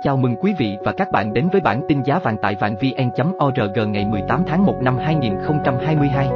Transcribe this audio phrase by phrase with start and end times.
[0.00, 2.74] Chào mừng quý vị và các bạn đến với bản tin giá vàng tại vàng
[2.76, 6.28] vn.org ngày 18 tháng 1 năm 2022.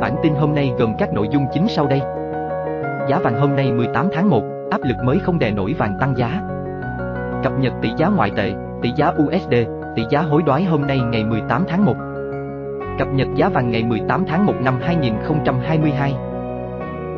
[0.00, 2.00] Bản tin hôm nay gồm các nội dung chính sau đây.
[3.08, 6.16] Giá vàng hôm nay 18 tháng 1, áp lực mới không đè nổi vàng tăng
[6.16, 6.40] giá.
[7.44, 8.52] Cập nhật tỷ giá ngoại tệ,
[8.82, 9.54] tỷ giá USD,
[9.96, 11.94] tỷ giá hối đoái hôm nay ngày 18 tháng 1.
[12.98, 16.14] Cập nhật giá vàng ngày 18 tháng 1 năm 2022.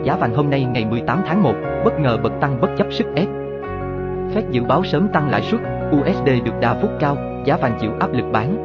[0.05, 1.55] Giá vàng hôm nay ngày 18 tháng 1,
[1.85, 3.40] bất ngờ bật tăng bất chấp sức ép.
[4.35, 5.61] Fed dự báo sớm tăng lãi suất,
[5.97, 8.57] USD được đà phúc cao, giá vàng chịu áp lực bán.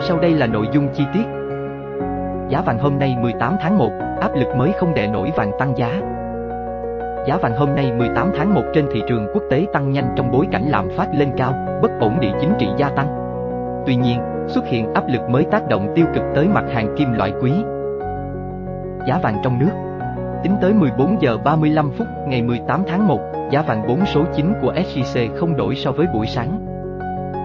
[0.00, 1.24] Sau đây là nội dung chi tiết.
[2.48, 3.90] Giá vàng hôm nay 18 tháng 1,
[4.20, 6.00] áp lực mới không đè nổi vàng tăng giá.
[7.26, 10.30] Giá vàng hôm nay 18 tháng 1 trên thị trường quốc tế tăng nhanh trong
[10.32, 13.08] bối cảnh lạm phát lên cao, bất ổn địa chính trị gia tăng.
[13.86, 17.12] Tuy nhiên, xuất hiện áp lực mới tác động tiêu cực tới mặt hàng kim
[17.12, 17.52] loại quý.
[19.06, 19.85] Giá vàng trong nước
[20.46, 24.52] Tính tới 14 giờ 35 phút ngày 18 tháng 1, giá vàng 4 số 9
[24.62, 26.66] của SJC không đổi so với buổi sáng.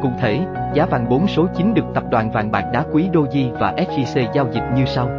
[0.02, 0.40] Cụ thể,
[0.74, 4.32] giá vàng 4 số 9 được tập đoàn vàng bạc đá quý Doji và SJC
[4.34, 5.10] giao dịch như sau.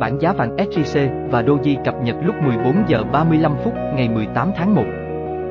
[0.00, 4.52] Bản giá vàng SJC và Doji cập nhật lúc 14 giờ 35 phút ngày 18
[4.56, 4.82] tháng 1.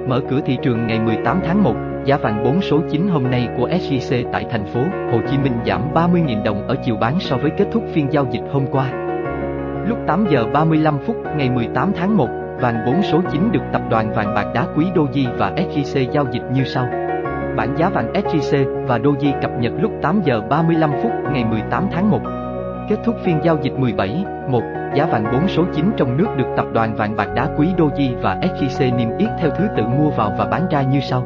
[0.07, 3.47] Mở cửa thị trường ngày 18 tháng 1, giá vàng 4 số 9 hôm nay
[3.57, 7.37] của SJC tại thành phố Hồ Chí Minh giảm 30.000 đồng ở chiều bán so
[7.37, 9.10] với kết thúc phiên giao dịch hôm qua.
[9.91, 12.27] Lúc 8 giờ 35 phút ngày 18 tháng 1,
[12.61, 16.25] vàng 4 số 9 được tập đoàn vàng bạc đá quý Doji và SJC giao
[16.31, 16.85] dịch như sau.
[17.55, 21.87] Bản giá vàng SJC và Doji cập nhật lúc 8 giờ 35 phút ngày 18
[21.91, 22.19] tháng 1.
[22.89, 24.61] Kết thúc phiên giao dịch 17, 1,
[24.95, 28.21] giá vàng 4 số 9 trong nước được tập đoàn vàng bạc đá quý Doji
[28.21, 31.23] và SJC niêm yết theo thứ tự mua vào và bán ra như sau.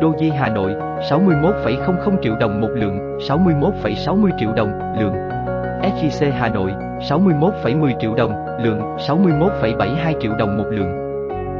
[0.00, 0.74] Doji Hà Nội,
[1.10, 5.14] 61,00 triệu đồng một lượng, 61,60 triệu đồng lượng.
[5.82, 11.06] SJC Hà Nội, 61,10 triệu đồng, lượng 61,72 triệu đồng một lượng.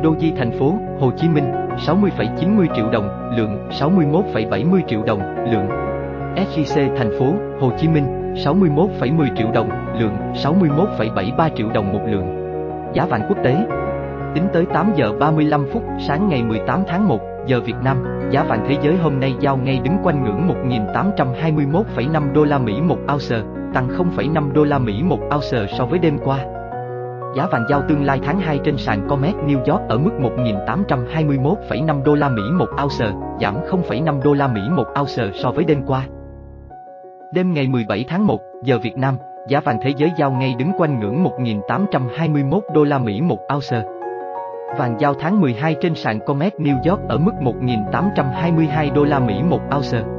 [0.02, 1.44] Doji thành phố Hồ Chí Minh
[1.86, 5.20] 60,90 triệu đồng, lượng 61,70 triệu đồng,
[5.52, 5.68] lượng.
[6.36, 9.68] SJC thành phố Hồ Chí Minh 61,10 triệu đồng,
[10.00, 12.26] lượng 61,73 triệu đồng một lượng.
[12.94, 13.56] Giá vàng quốc tế
[14.34, 18.44] Tính tới 8 giờ 35 phút sáng ngày 18 tháng 1 giờ Việt Nam, giá
[18.44, 22.98] vàng thế giới hôm nay giao ngay đứng quanh ngưỡng 1.821,5 đô la Mỹ một
[23.12, 26.38] ounce, tăng 0,5 đô la Mỹ một ounce so với đêm qua.
[27.36, 32.02] Giá vàng giao tương lai tháng 2 trên sàn Comex New York ở mức 1.821,5
[32.04, 35.82] đô la Mỹ một ounce, giảm 0,5 đô la Mỹ một ounce so với đêm
[35.86, 36.06] qua.
[37.32, 39.16] Đêm ngày 17 tháng 1 giờ Việt Nam,
[39.48, 43.82] giá vàng thế giới giao ngay đứng quanh ngưỡng 1.821 đô la Mỹ một ounce.
[44.78, 49.42] Vàng giao tháng 12 trên sàn Comex New York ở mức 1.822 đô la Mỹ
[49.42, 50.15] một ounce.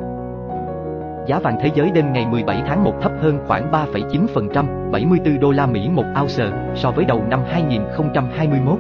[1.27, 5.51] Giá vàng thế giới đêm ngày 17 tháng 1 thấp hơn khoảng 3,9%, 74 đô
[5.51, 6.45] la Mỹ một ounce
[6.75, 8.79] so với đầu năm 2021.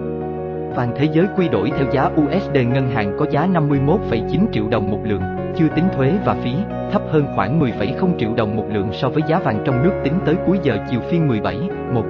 [0.75, 4.91] Vàng thế giới quy đổi theo giá USD ngân hàng có giá 51,9 triệu đồng
[4.91, 5.21] một lượng,
[5.55, 6.53] chưa tính thuế và phí,
[6.91, 10.13] thấp hơn khoảng 10,0 triệu đồng một lượng so với giá vàng trong nước tính
[10.25, 11.59] tới cuối giờ chiều phiên 17,
[11.93, 12.03] 1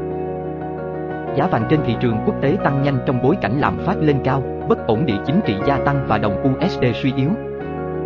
[1.36, 4.18] giá vàng trên thị trường quốc tế tăng nhanh trong bối cảnh lạm phát lên
[4.24, 7.30] cao, bất ổn địa chính trị gia tăng và đồng USD suy yếu.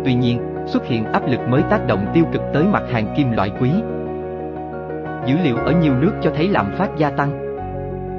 [0.04, 3.30] Tuy nhiên, xuất hiện áp lực mới tác động tiêu cực tới mặt hàng kim
[3.30, 3.70] loại quý.
[5.26, 7.42] Dữ liệu ở nhiều nước cho thấy lạm phát gia tăng.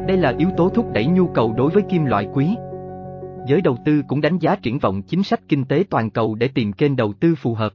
[0.07, 2.55] Đây là yếu tố thúc đẩy nhu cầu đối với kim loại quý.
[3.47, 6.49] Giới đầu tư cũng đánh giá triển vọng chính sách kinh tế toàn cầu để
[6.55, 7.73] tìm kênh đầu tư phù hợp.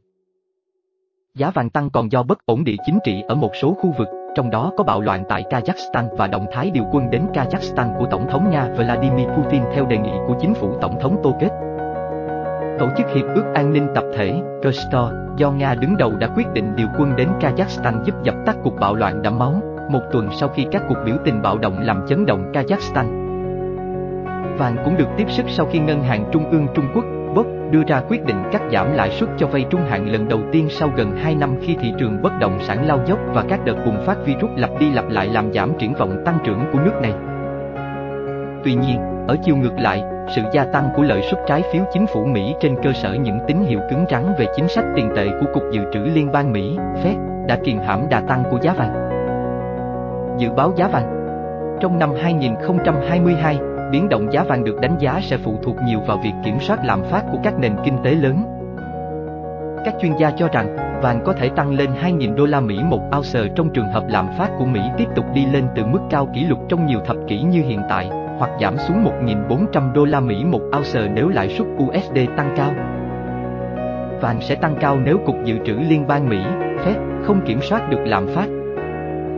[1.34, 4.08] Giá vàng tăng còn do bất ổn địa chính trị ở một số khu vực,
[4.34, 8.06] trong đó có bạo loạn tại Kazakhstan và động thái điều quân đến Kazakhstan của
[8.10, 11.50] Tổng thống Nga Vladimir Putin theo đề nghị của chính phủ Tổng thống Tô Kết.
[12.78, 16.46] Tổ chức Hiệp ước An ninh Tập thể, Kostor, do Nga đứng đầu đã quyết
[16.52, 20.28] định điều quân đến Kazakhstan giúp dập tắt cuộc bạo loạn đẫm máu, một tuần
[20.32, 23.04] sau khi các cuộc biểu tình bạo động làm chấn động Kazakhstan.
[24.58, 27.82] Vàng cũng được tiếp sức sau khi Ngân hàng Trung ương Trung Quốc, BOC, đưa
[27.88, 30.90] ra quyết định cắt giảm lãi suất cho vay trung hạn lần đầu tiên sau
[30.96, 34.06] gần 2 năm khi thị trường bất động sản lao dốc và các đợt bùng
[34.06, 37.12] phát virus lặp đi lặp lại làm giảm triển vọng tăng trưởng của nước này.
[38.64, 40.02] Tuy nhiên, ở chiều ngược lại,
[40.36, 43.38] sự gia tăng của lợi suất trái phiếu chính phủ Mỹ trên cơ sở những
[43.46, 46.52] tín hiệu cứng rắn về chính sách tiền tệ của Cục Dự trữ Liên bang
[46.52, 49.08] Mỹ, Fed, đã kiềm hãm đà tăng của giá vàng.
[50.38, 51.06] Dự báo giá vàng
[51.80, 53.58] Trong năm 2022,
[53.92, 56.78] biến động giá vàng được đánh giá sẽ phụ thuộc nhiều vào việc kiểm soát
[56.84, 58.42] lạm phát của các nền kinh tế lớn.
[59.84, 63.00] Các chuyên gia cho rằng, vàng có thể tăng lên 2.000 đô la Mỹ một
[63.16, 66.28] ounce trong trường hợp lạm phát của Mỹ tiếp tục đi lên từ mức cao
[66.34, 69.04] kỷ lục trong nhiều thập kỷ như hiện tại, hoặc giảm xuống
[69.48, 72.70] 1.400 đô la Mỹ một ounce nếu lãi suất USD tăng cao.
[74.20, 76.38] Vàng sẽ tăng cao nếu Cục Dự trữ Liên bang Mỹ,
[76.84, 78.46] Fed, không kiểm soát được lạm phát.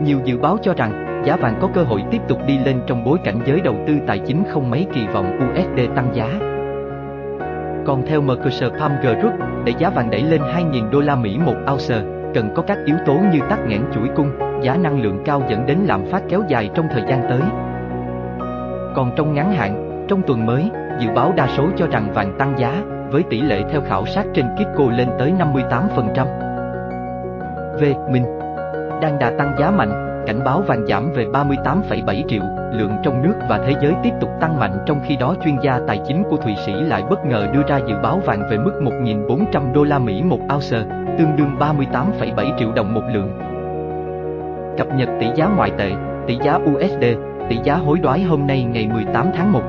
[0.03, 3.03] Nhiều dự báo cho rằng, giá vàng có cơ hội tiếp tục đi lên trong
[3.03, 6.27] bối cảnh giới đầu tư tài chính không mấy kỳ vọng USD tăng giá.
[7.85, 9.33] Còn theo Mercer Palm Group,
[9.65, 12.01] để giá vàng đẩy lên 2.000 đô la Mỹ một ounce,
[12.33, 14.31] cần có các yếu tố như tắc nghẽn chuỗi cung,
[14.61, 17.41] giá năng lượng cao dẫn đến lạm phát kéo dài trong thời gian tới.
[18.95, 22.53] Còn trong ngắn hạn, trong tuần mới, dự báo đa số cho rằng vàng tăng
[22.57, 26.27] giá, với tỷ lệ theo khảo sát trên Kitco lên tới 58%.
[27.79, 28.23] Về mình
[29.01, 32.41] đang đà tăng giá mạnh, cảnh báo vàng giảm về 38,7 triệu,
[32.71, 35.79] lượng trong nước và thế giới tiếp tục tăng mạnh trong khi đó chuyên gia
[35.87, 38.73] tài chính của Thụy Sĩ lại bất ngờ đưa ra dự báo vàng về mức
[38.81, 40.77] 1.400 đô la Mỹ một ounce,
[41.17, 43.31] tương đương 38,7 triệu đồng một lượng.
[44.77, 45.91] Cập nhật tỷ giá ngoại tệ,
[46.27, 47.03] tỷ giá USD,
[47.51, 49.61] tỷ giá hối đoái hôm nay ngày 18 tháng 1.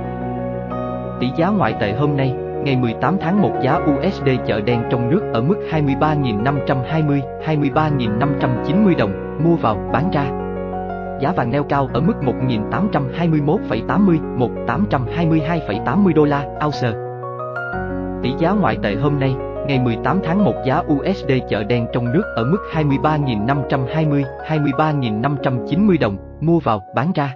[1.20, 2.34] Tỷ giá ngoại tệ hôm nay,
[2.64, 9.38] ngày 18 tháng 1 giá USD chợ đen trong nước ở mức 23.520, 23.590 đồng,
[9.44, 10.24] mua vào, bán ra.
[11.20, 16.92] Giá vàng neo cao ở mức 1.821,80, 1.822,80 đô la, ounce.
[18.22, 19.34] Tỷ giá ngoại tệ hôm nay,
[19.66, 26.16] ngày 18 tháng 1 giá USD chợ đen trong nước ở mức 23.520, 23.590 đồng,
[26.40, 27.34] mua vào, bán ra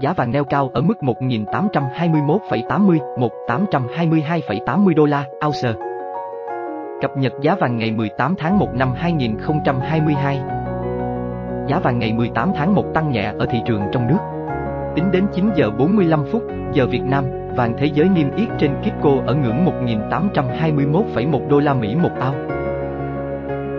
[0.00, 2.98] giá vàng neo cao ở mức 1.821,80,
[3.46, 5.72] 1.822,80 đô la, ounce.
[7.00, 10.40] Cập nhật giá vàng ngày 18 tháng 1 năm 2022
[11.66, 14.18] Giá vàng ngày 18 tháng 1 tăng nhẹ ở thị trường trong nước.
[14.94, 16.42] Tính đến 9 giờ 45 phút,
[16.72, 17.24] giờ Việt Nam,
[17.56, 19.66] vàng thế giới niêm yết trên Kitco ở ngưỡng
[20.10, 22.34] 1.821,1 đô la Mỹ một ao.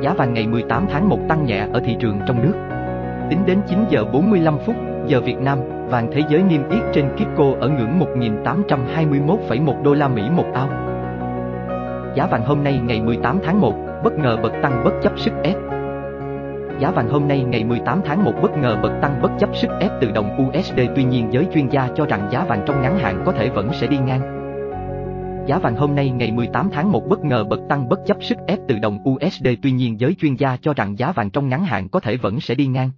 [0.02, 2.54] Giá vàng ngày 18 tháng 1 tăng nhẹ ở thị trường trong nước.
[3.30, 4.76] Tính đến 9 giờ 45 phút,
[5.08, 10.08] giờ Việt Nam, vàng thế giới niêm yết trên Kitco ở ngưỡng 1.821,1 đô la
[10.08, 10.70] Mỹ một ao.
[12.16, 13.74] Giá vàng hôm nay ngày 18 tháng 1,
[14.04, 15.56] bất ngờ bật tăng bất chấp sức ép.
[16.80, 19.70] Giá vàng hôm nay ngày 18 tháng 1 bất ngờ bật tăng bất chấp sức
[19.80, 22.98] ép từ đồng USD tuy nhiên giới chuyên gia cho rằng giá vàng trong ngắn
[22.98, 24.22] hạn có thể vẫn sẽ đi ngang.
[25.48, 28.38] Giá vàng hôm nay ngày 18 tháng 1 bất ngờ bật tăng bất chấp sức
[28.48, 31.66] ép từ đồng USD tuy nhiên giới chuyên gia cho rằng giá vàng trong ngắn
[31.66, 32.90] hạn có thể vẫn sẽ đi ngang.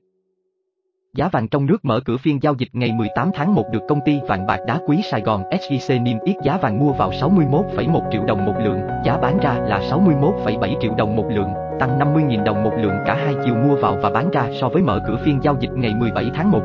[1.17, 3.99] Giá vàng trong nước mở cửa phiên giao dịch ngày 18 tháng 1 được công
[4.05, 8.11] ty vàng bạc đá quý Sài Gòn SJC niêm yết giá vàng mua vào 61,1
[8.11, 11.49] triệu đồng một lượng, giá bán ra là 61,7 triệu đồng một lượng,
[11.79, 14.81] tăng 50.000 đồng một lượng cả hai chiều mua vào và bán ra so với
[14.81, 16.61] mở cửa phiên giao dịch ngày 17 tháng 1.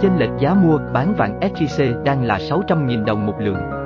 [0.00, 3.79] Chênh lệch giá mua bán vàng SJC đang là 600.000 đồng một lượng.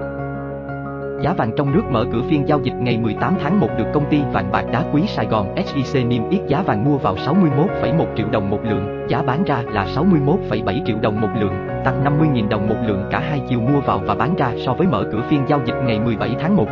[1.24, 4.04] Giá vàng trong nước mở cửa phiên giao dịch ngày 18 tháng 1 được công
[4.10, 8.06] ty vàng bạc đá quý Sài Gòn SJC niêm yết giá vàng mua vào 61,1
[8.16, 11.54] triệu đồng một lượng, giá bán ra là 61,7 triệu đồng một lượng,
[11.84, 14.86] tăng 50.000 đồng một lượng cả hai chiều mua vào và bán ra so với
[14.86, 16.66] mở cửa phiên giao dịch ngày 17 tháng 1.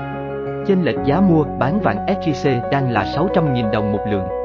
[0.67, 4.42] Chênh lệch giá mua bán vàng SJC đang là 600.000 đồng một lượng.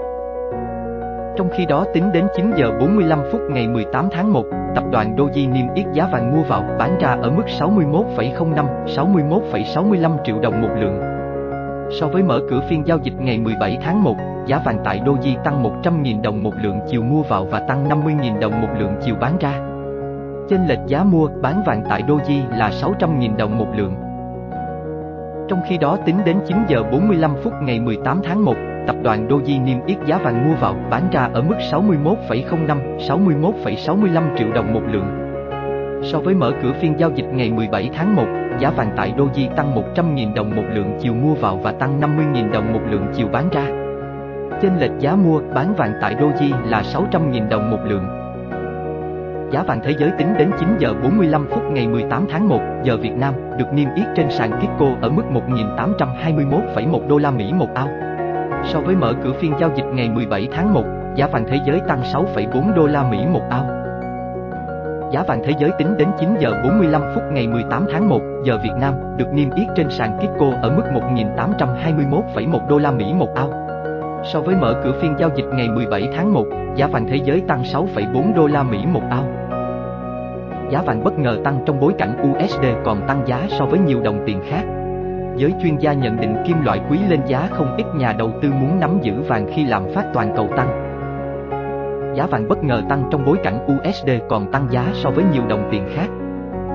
[1.37, 4.43] Trong khi đó tính đến 9 giờ 45 phút ngày 18 tháng 1,
[4.75, 10.17] tập đoàn Doji niêm yết giá vàng mua vào bán ra ở mức 61,05, 61,65
[10.23, 11.01] triệu đồng một lượng.
[11.99, 15.43] So với mở cửa phiên giao dịch ngày 17 tháng 1, giá vàng tại Doji
[15.43, 19.15] tăng 100.000 đồng một lượng chiều mua vào và tăng 50.000 đồng một lượng chiều
[19.21, 19.51] bán ra.
[20.49, 23.95] Chênh lệch giá mua bán vàng tại Doji là 600.000 đồng một lượng.
[25.47, 28.53] Trong khi đó tính đến 9 giờ 45 phút ngày 18 tháng 1,
[28.87, 34.37] tập đoàn Doji niêm yết giá vàng mua vào bán ra ở mức 61,05, 61,65
[34.37, 35.27] triệu đồng một lượng.
[36.03, 38.23] So với mở cửa phiên giao dịch ngày 17 tháng 1,
[38.59, 42.51] giá vàng tại Doji tăng 100.000 đồng một lượng chiều mua vào và tăng 50.000
[42.51, 43.65] đồng một lượng chiều bán ra.
[44.61, 48.07] Chênh lệch giá mua bán vàng tại Doji là 600.000 đồng một lượng.
[49.51, 52.97] Giá vàng thế giới tính đến 9 giờ 45 phút ngày 18 tháng 1 giờ
[52.97, 57.69] Việt Nam được niêm yết trên sàn Kitco ở mức 1.821,1 đô la Mỹ một
[57.75, 57.87] ao.
[58.67, 60.83] So với mở cửa phiên giao dịch ngày 17 tháng 1,
[61.15, 63.65] giá vàng thế giới tăng 6,4 đô la Mỹ một ao.
[65.11, 68.59] Giá vàng thế giới tính đến 9 giờ 45 phút ngày 18 tháng 1 giờ
[68.63, 73.35] Việt Nam được niêm yết trên sàn Kitco ở mức 1.821,1 đô la Mỹ một
[73.35, 73.49] ao.
[74.33, 76.45] So với mở cửa phiên giao dịch ngày 17 tháng 1,
[76.75, 79.23] giá vàng thế giới tăng 6,4 đô la Mỹ một ao.
[80.71, 84.01] Giá vàng bất ngờ tăng trong bối cảnh USD còn tăng giá so với nhiều
[84.01, 84.76] đồng tiền khác.
[85.37, 88.51] Giới chuyên gia nhận định kim loại quý lên giá không ít nhà đầu tư
[88.51, 90.83] muốn nắm giữ vàng khi làm phát toàn cầu tăng.
[92.15, 95.43] Giá vàng bất ngờ tăng trong bối cảnh USD còn tăng giá so với nhiều
[95.49, 96.07] đồng tiền khác.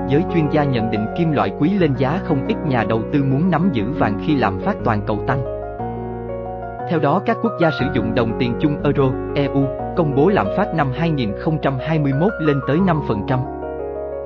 [0.07, 3.23] Giới chuyên gia nhận định kim loại quý lên giá không ít nhà đầu tư
[3.23, 5.43] muốn nắm giữ vàng khi làm phát toàn cầu tăng.
[6.89, 9.65] Theo đó các quốc gia sử dụng đồng tiền chung Euro, EU,
[9.97, 13.39] công bố lạm phát năm 2021 lên tới 5%.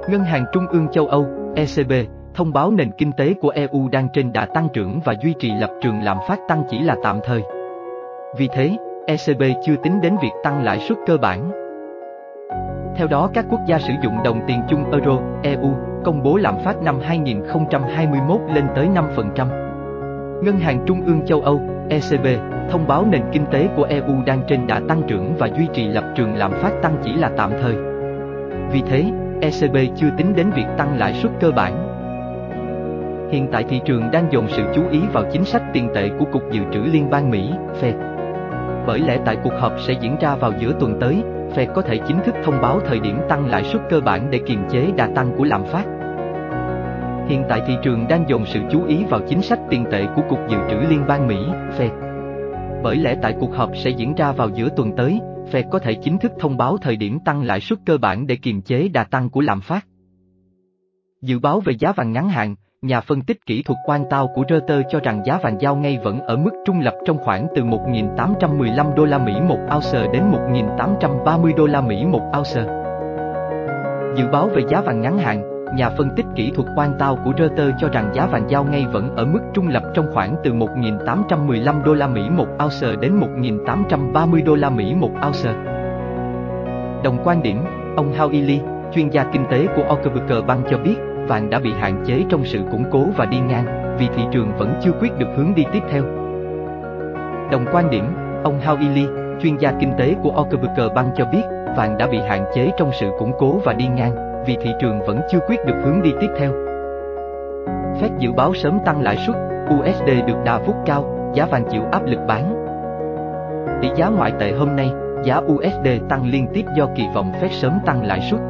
[0.09, 1.25] Ngân hàng Trung ương châu Âu,
[1.55, 1.91] ECB,
[2.37, 5.51] thông báo nền kinh tế của EU đang trên đà tăng trưởng và duy trì
[5.51, 7.41] lập trường lạm phát tăng chỉ là tạm thời.
[8.37, 8.77] Vì thế,
[9.07, 11.51] ECB chưa tính đến việc tăng lãi suất cơ bản.
[12.95, 16.55] Theo đó các quốc gia sử dụng đồng tiền chung Euro, EU, công bố lạm
[16.63, 20.43] phát năm 2021 lên tới 5%.
[20.43, 22.25] Ngân hàng Trung ương châu Âu, ECB,
[22.69, 25.87] thông báo nền kinh tế của EU đang trên đà tăng trưởng và duy trì
[25.87, 27.75] lập trường lạm phát tăng chỉ là tạm thời.
[28.71, 29.05] Vì thế,
[29.41, 31.86] ECB chưa tính đến việc tăng lãi suất cơ bản.
[33.31, 36.25] Hiện tại thị trường đang dồn sự chú ý vào chính sách tiền tệ của
[36.25, 37.49] Cục Dự trữ Liên bang Mỹ,
[37.81, 37.93] Fed.
[38.87, 41.23] Bởi lẽ tại cuộc họp sẽ diễn ra vào giữa tuần tới,
[41.55, 44.39] Fed có thể chính thức thông báo thời điểm tăng lãi suất cơ bản để
[44.45, 45.85] kiềm chế đà tăng của lạm phát.
[47.27, 50.21] Hiện tại thị trường đang dồn sự chú ý vào chính sách tiền tệ của
[50.29, 51.37] Cục Dự trữ Liên bang Mỹ,
[51.77, 51.89] Fed.
[52.83, 55.19] Bởi lẽ tại cuộc họp sẽ diễn ra vào giữa tuần tới,
[55.51, 58.35] Fed có thể chính thức thông báo thời điểm tăng lãi suất cơ bản để
[58.35, 59.87] kiềm chế đà tăng của lạm phát.
[61.21, 64.43] Dự báo về giá vàng ngắn hạn, nhà phân tích kỹ thuật quan tao của
[64.49, 67.63] Reuters cho rằng giá vàng giao ngay vẫn ở mức trung lập trong khoảng từ
[67.63, 72.63] 1.815 đô la Mỹ một ounce đến 1.830 đô la Mỹ một ounce.
[74.17, 77.33] Dự báo về giá vàng ngắn hạn, Nhà phân tích kỹ thuật quan tao của
[77.37, 80.53] Reuters cho rằng giá vàng giao ngay vẫn ở mức trung lập trong khoảng từ
[80.53, 85.53] 1.815 đô la Mỹ một ounce đến 1.830 đô la Mỹ một ounce.
[87.03, 87.57] Đồng quan điểm,
[87.95, 88.59] ông Hao Ili,
[88.93, 90.95] chuyên gia kinh tế của October Bank cho biết,
[91.27, 94.57] vàng đã bị hạn chế trong sự củng cố và đi ngang, vì thị trường
[94.57, 96.03] vẫn chưa quyết được hướng đi tiếp theo.
[97.51, 98.05] Đồng quan điểm,
[98.43, 99.07] ông Hao Ili,
[99.41, 101.43] chuyên gia kinh tế của October Bank cho biết,
[101.77, 104.99] vàng đã bị hạn chế trong sự củng cố và đi ngang, vì thị trường
[105.07, 106.51] vẫn chưa quyết được hướng đi tiếp theo.
[108.01, 109.35] Fed dự báo sớm tăng lãi suất,
[109.79, 112.53] USD được đà vút cao, giá vàng chịu áp lực bán.
[113.81, 114.91] Tỷ giá ngoại tệ hôm nay,
[115.23, 118.41] giá USD tăng liên tiếp do kỳ vọng Fed sớm tăng lãi suất.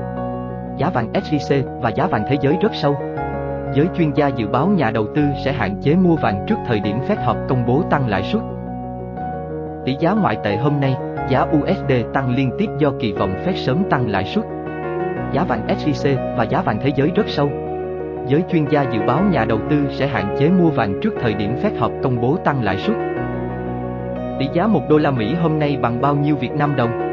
[0.78, 2.96] Giá vàng SJC và giá vàng thế giới rất sâu.
[3.74, 6.80] Giới chuyên gia dự báo nhà đầu tư sẽ hạn chế mua vàng trước thời
[6.80, 8.42] điểm Fed họp công bố tăng lãi suất.
[9.86, 10.96] Tỷ giá ngoại tệ hôm nay,
[11.30, 14.46] giá USD tăng liên tiếp do kỳ vọng Fed sớm tăng lãi suất
[15.32, 17.50] giá vàng SJC và giá vàng thế giới rất sâu.
[18.28, 21.34] Giới chuyên gia dự báo nhà đầu tư sẽ hạn chế mua vàng trước thời
[21.34, 22.98] điểm phép họp công bố tăng lãi suất.
[24.40, 27.07] Tỷ giá 1 đô la Mỹ hôm nay bằng bao nhiêu Việt Nam đồng?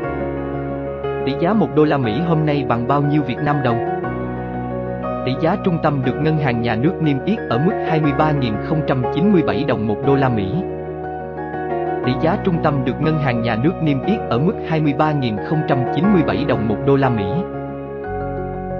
[1.26, 3.78] Tỷ giá 1 đô la Mỹ hôm nay bằng bao nhiêu Việt Nam đồng?
[5.26, 9.86] Tỷ giá trung tâm được ngân hàng nhà nước niêm yết ở mức 23.097 đồng
[9.86, 10.52] 1 đô la Mỹ.
[12.06, 16.68] Tỷ giá trung tâm được ngân hàng nhà nước niêm yết ở mức 23.097 đồng
[16.68, 17.26] 1 đô la Mỹ.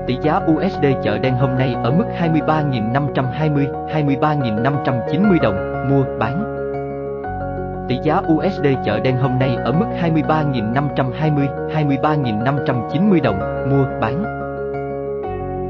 [0.06, 6.53] Tỷ giá USD chợ đen hôm nay ở mức 23.520, 23.590 đồng, mua, bán.
[7.88, 13.38] Tỷ giá USD chợ đen hôm nay ở mức 23.520, 23.590 đồng,
[13.70, 14.24] mua, bán.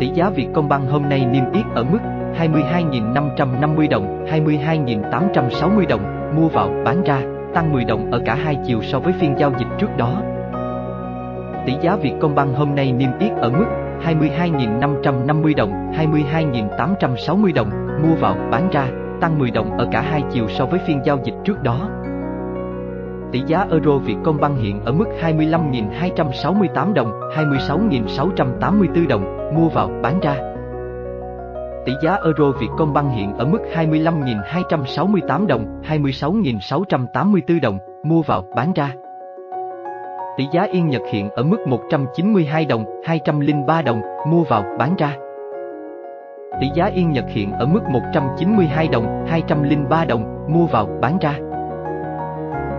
[0.00, 1.98] Tỷ giá Vietcombank hôm nay niêm yết ở mức
[2.38, 7.20] 22.550 đồng, 22.860 đồng, mua vào, bán ra,
[7.54, 10.22] tăng 10 đồng ở cả hai chiều so với phiên giao dịch trước đó.
[11.66, 13.66] Tỷ giá Vietcombank hôm nay niêm yết ở mức
[14.04, 17.70] 22.550 đồng, 22.860 đồng,
[18.02, 18.88] mua vào, bán ra,
[19.20, 21.88] tăng 10 đồng ở cả hai chiều so với phiên giao dịch trước đó.
[23.34, 30.36] Tỷ giá euro Vietcombank hiện ở mức 25.268 đồng, 26.684 đồng, mua vào, bán ra.
[31.86, 38.94] Tỷ giá euro Vietcombank hiện ở mức 25.268 đồng, 26.684 đồng, mua vào, bán ra.
[40.36, 45.16] Tỷ giá Yên Nhật hiện ở mức 192 đồng, 203 đồng, mua vào, bán ra.
[46.60, 51.38] Tỷ giá Yên Nhật hiện ở mức 192 đồng, 203 đồng, mua vào, bán ra.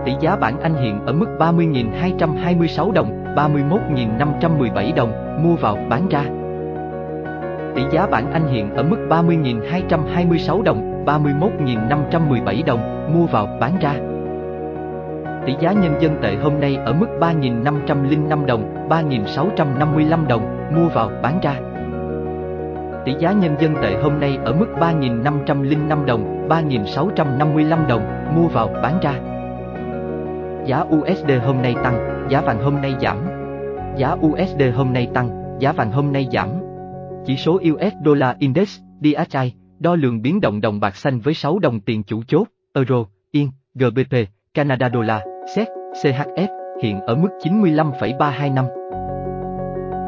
[0.06, 6.24] Tỷ giá bảng Anh hiện ở mức 30.226 đồng, 31.517 đồng, mua vào, bán ra.
[7.74, 13.94] Tỷ giá bảng Anh hiện ở mức 30.226 đồng, 31.517 đồng, mua vào, bán ra.
[15.46, 21.10] Tỷ giá nhân dân tệ hôm nay ở mức 3.505 đồng, 3.655 đồng, mua vào,
[21.22, 21.54] bán ra.
[23.04, 28.02] Tỷ giá nhân dân tệ hôm nay ở mức 3.505 đồng, 3.655 đồng,
[28.36, 29.35] mua vào, bán ra.
[30.66, 33.16] Giá USD hôm nay tăng, giá vàng hôm nay giảm.
[33.96, 36.48] Giá USD hôm nay tăng, giá vàng hôm nay giảm.
[37.26, 41.58] Chỉ số US Dollar Index, DXY, đo lường biến động đồng bạc xanh với 6
[41.58, 44.16] đồng tiền chủ chốt, Euro, Yên, GBP,
[44.54, 45.20] Canada Dollar,
[45.54, 45.68] SEC,
[46.02, 46.48] CHF,
[46.82, 48.66] hiện ở mức 95,325.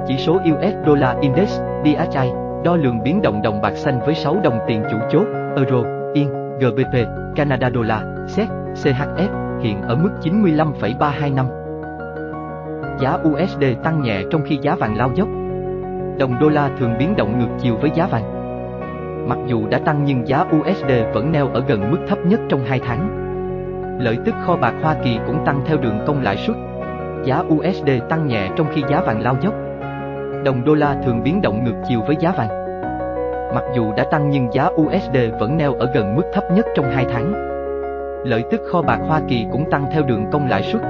[0.07, 2.31] Chỉ số US Dollar Index, DXY,
[2.65, 5.83] đo lường biến động đồng bạc xanh với 6 đồng tiền chủ chốt, Euro,
[6.15, 6.29] Yên,
[6.61, 6.97] GBP,
[7.37, 11.47] Canada Dollar, SEC, CHF, hiện ở mức 95,325.
[13.01, 15.29] Giá USD tăng nhẹ trong khi giá vàng lao dốc.
[16.19, 18.39] Đồng đô la thường biến động ngược chiều với giá vàng.
[19.29, 22.65] Mặc dù đã tăng nhưng giá USD vẫn neo ở gần mức thấp nhất trong
[22.65, 23.25] 2 tháng.
[24.01, 26.57] Lợi tức kho bạc Hoa Kỳ cũng tăng theo đường công lãi suất.
[27.25, 29.55] Giá USD tăng nhẹ trong khi giá vàng lao dốc.
[30.45, 32.49] Đồng đô la thường biến động ngược chiều với giá vàng.
[33.55, 36.91] Mặc dù đã tăng nhưng giá USD vẫn neo ở gần mức thấp nhất trong
[36.91, 37.48] 2 tháng.
[38.25, 40.83] Lợi tức kho bạc Hoa Kỳ cũng tăng theo đường công lãi suất.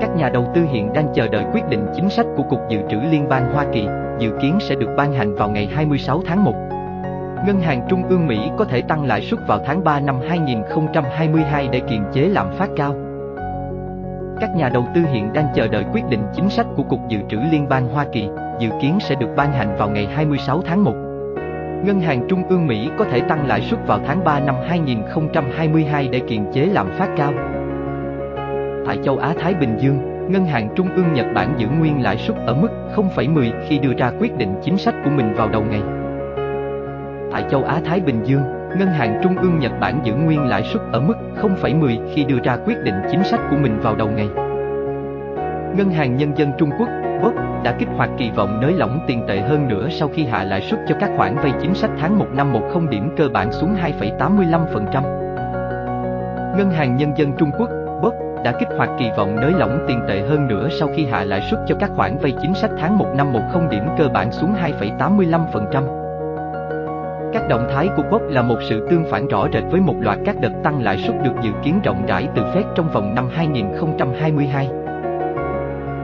[0.00, 2.78] Các nhà đầu tư hiện đang chờ đợi quyết định chính sách của Cục Dự
[2.90, 3.86] trữ Liên bang Hoa Kỳ,
[4.18, 6.54] dự kiến sẽ được ban hành vào ngày 26 tháng 1.
[7.46, 11.68] Ngân hàng Trung ương Mỹ có thể tăng lãi suất vào tháng 3 năm 2022
[11.72, 12.94] để kiềm chế lạm phát cao.
[14.40, 17.18] Các nhà đầu tư hiện đang chờ đợi quyết định chính sách của Cục Dự
[17.28, 18.28] trữ Liên bang Hoa Kỳ,
[18.60, 21.01] dự kiến sẽ được ban hành vào ngày 26 tháng 1.
[21.84, 26.08] Ngân hàng Trung ương Mỹ có thể tăng lãi suất vào tháng 3 năm 2022
[26.08, 27.32] để kiềm chế lạm phát cao.
[28.86, 32.16] Tại châu Á Thái Bình Dương, Ngân hàng Trung ương Nhật Bản giữ nguyên lãi
[32.16, 35.64] suất ở mức 0,10 khi đưa ra quyết định chính sách của mình vào đầu
[35.70, 35.82] ngày.
[37.32, 38.42] Tại châu Á Thái Bình Dương,
[38.78, 42.38] Ngân hàng Trung ương Nhật Bản giữ nguyên lãi suất ở mức 0,10 khi đưa
[42.44, 44.28] ra quyết định chính sách của mình vào đầu ngày.
[45.76, 46.88] Ngân hàng Nhân dân Trung Quốc,
[47.22, 50.44] BOP, đã kích hoạt kỳ vọng nới lỏng tiền tệ hơn nữa sau khi hạ
[50.44, 53.52] lãi suất cho các khoản vay chính sách tháng 1 năm 10 điểm cơ bản
[53.52, 55.02] xuống 2,85%.
[56.56, 57.68] Ngân hàng Nhân dân Trung Quốc,
[58.02, 58.14] BOC,
[58.44, 61.40] đã kích hoạt kỳ vọng nới lỏng tiền tệ hơn nữa sau khi hạ lãi
[61.50, 64.54] suất cho các khoản vay chính sách tháng 1 năm 10 điểm cơ bản xuống
[64.80, 66.02] 2,85%.
[67.32, 70.18] Các động thái của BOC là một sự tương phản rõ rệt với một loạt
[70.24, 73.28] các đợt tăng lãi suất được dự kiến rộng rãi từ Fed trong vòng năm
[73.32, 74.81] 2022.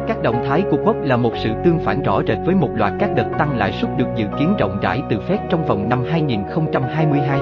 [0.09, 2.93] Các động thái của Quốc là một sự tương phản rõ rệt với một loạt
[2.99, 6.05] các đợt tăng lãi suất được dự kiến rộng rãi từ Fed trong vòng năm
[6.11, 7.41] 2022.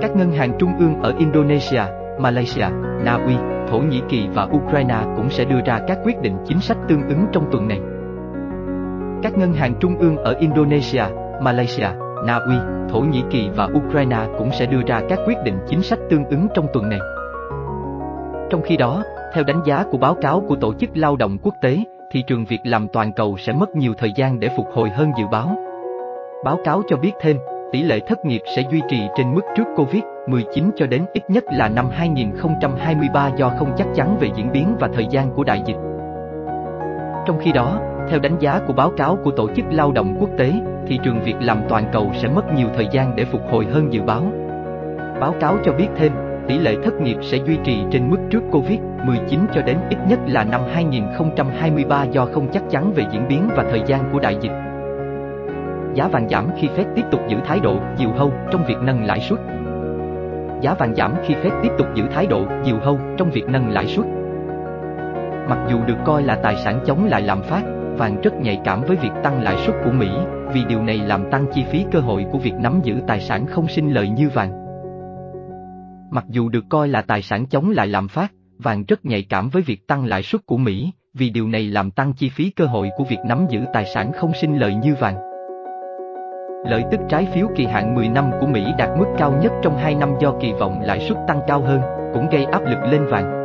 [0.00, 1.82] Các ngân hàng trung ương ở Indonesia,
[2.18, 2.66] Malaysia,
[3.04, 3.34] Na Uy,
[3.70, 7.08] Thổ Nhĩ Kỳ và Ukraine cũng sẽ đưa ra các quyết định chính sách tương
[7.08, 7.80] ứng trong tuần này.
[9.22, 11.04] Các ngân hàng trung ương ở Indonesia,
[11.40, 11.88] Malaysia,
[12.26, 12.56] Na Uy,
[12.90, 16.24] Thổ Nhĩ Kỳ và Ukraine cũng sẽ đưa ra các quyết định chính sách tương
[16.24, 17.00] ứng trong tuần này.
[18.50, 19.02] Trong khi đó,
[19.34, 21.78] theo đánh giá của báo cáo của Tổ chức Lao động Quốc tế,
[22.10, 25.12] thị trường việc làm toàn cầu sẽ mất nhiều thời gian để phục hồi hơn
[25.18, 25.56] dự báo.
[26.44, 27.36] Báo cáo cho biết thêm,
[27.72, 31.44] tỷ lệ thất nghiệp sẽ duy trì trên mức trước Covid-19 cho đến ít nhất
[31.52, 35.62] là năm 2023 do không chắc chắn về diễn biến và thời gian của đại
[35.66, 35.76] dịch.
[37.26, 40.30] Trong khi đó, theo đánh giá của báo cáo của Tổ chức Lao động Quốc
[40.38, 40.52] tế,
[40.86, 43.92] thị trường việc làm toàn cầu sẽ mất nhiều thời gian để phục hồi hơn
[43.92, 44.22] dự báo.
[45.20, 46.12] Báo cáo cho biết thêm,
[46.48, 50.18] tỷ lệ thất nghiệp sẽ duy trì trên mức trước Covid-19 cho đến ít nhất
[50.26, 54.36] là năm 2023 do không chắc chắn về diễn biến và thời gian của đại
[54.40, 54.52] dịch.
[55.94, 59.04] Giá vàng giảm khi Fed tiếp tục giữ thái độ dịu hâu trong việc nâng
[59.04, 59.38] lãi suất.
[60.60, 63.70] Giá vàng giảm khi Fed tiếp tục giữ thái độ dịu hâu trong việc nâng
[63.70, 64.06] lãi suất.
[65.48, 67.62] Mặc dù được coi là tài sản chống lại lạm phát,
[67.96, 70.08] vàng rất nhạy cảm với việc tăng lãi suất của Mỹ,
[70.52, 73.46] vì điều này làm tăng chi phí cơ hội của việc nắm giữ tài sản
[73.46, 74.63] không sinh lợi như vàng.
[76.14, 79.48] Mặc dù được coi là tài sản chống lại lạm phát, vàng rất nhạy cảm
[79.48, 82.66] với việc tăng lãi suất của Mỹ, vì điều này làm tăng chi phí cơ
[82.66, 85.16] hội của việc nắm giữ tài sản không sinh lợi như vàng.
[86.66, 89.76] Lợi tức trái phiếu kỳ hạn 10 năm của Mỹ đạt mức cao nhất trong
[89.76, 91.80] 2 năm do kỳ vọng lãi suất tăng cao hơn,
[92.14, 93.44] cũng gây áp lực lên vàng.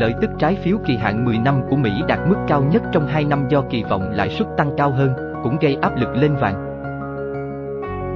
[0.00, 3.06] Lợi tức trái phiếu kỳ hạn 10 năm của Mỹ đạt mức cao nhất trong
[3.06, 6.36] 2 năm do kỳ vọng lãi suất tăng cao hơn, cũng gây áp lực lên
[6.36, 6.73] vàng.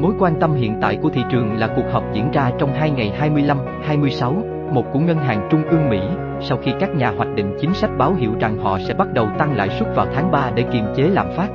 [0.01, 2.91] Mối quan tâm hiện tại của thị trường là cuộc họp diễn ra trong hai
[2.91, 4.35] ngày 25, 26,
[4.71, 6.01] một của Ngân hàng Trung ương Mỹ,
[6.41, 9.29] sau khi các nhà hoạch định chính sách báo hiệu rằng họ sẽ bắt đầu
[9.39, 11.49] tăng lãi suất vào tháng 3 để kiềm chế lạm phát.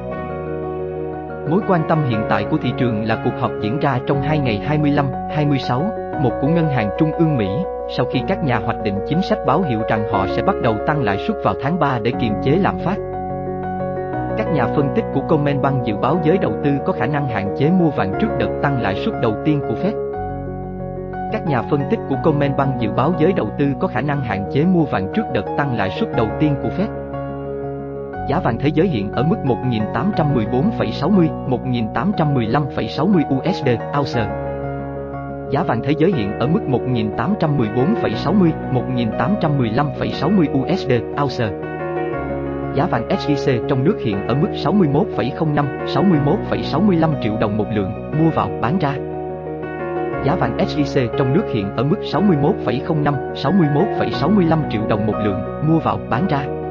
[1.50, 4.40] Mối quan tâm hiện tại của thị trường là cuộc họp diễn ra trong hai
[4.40, 7.50] ngày 25, 26, một của Ngân hàng Trung ương Mỹ,
[7.98, 10.76] sau khi các nhà hoạch định chính sách báo hiệu rằng họ sẽ bắt đầu
[10.88, 13.13] tăng lãi suất vào tháng 3 để kiềm chế lạm phát.
[14.38, 17.56] Các nhà phân tích của Commerzbank dự báo giới đầu tư có khả năng hạn
[17.58, 19.94] chế mua vàng trước đợt tăng lãi suất đầu tiên của Fed.
[21.32, 24.46] Các nhà phân tích của Commerzbank dự báo giới đầu tư có khả năng hạn
[24.54, 26.88] chế mua vàng trước đợt tăng lãi suất đầu tiên của Fed.
[28.30, 34.28] Giá vàng thế giới hiện ở mức 1.814,60, 1.815,60 USD ounce.
[35.52, 40.92] Giá vàng thế giới hiện ở mức 1.814,60, 1.815,60 USD
[41.22, 41.73] ounce.
[42.76, 48.30] Giá vàng SJC trong nước hiện ở mức 61,05, 61,65 triệu đồng một lượng, mua
[48.30, 48.96] vào, bán ra.
[50.26, 55.80] Giá vàng SJC trong nước hiện ở mức 61,05, 61,65 triệu đồng một lượng, mua
[55.80, 56.63] vào, bán ra.